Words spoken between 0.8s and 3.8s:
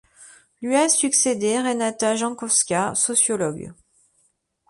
succédé Renata Jankowska, sociologue.